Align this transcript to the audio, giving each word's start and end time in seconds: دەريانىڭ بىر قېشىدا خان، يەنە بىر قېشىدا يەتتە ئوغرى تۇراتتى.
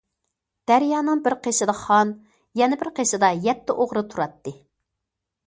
دەريانىڭ 0.69 1.21
بىر 1.27 1.35
قېشىدا 1.47 1.75
خان، 1.81 2.15
يەنە 2.63 2.81
بىر 2.81 2.91
قېشىدا 3.01 3.31
يەتتە 3.45 3.77
ئوغرى 3.79 4.05
تۇراتتى. 4.17 4.57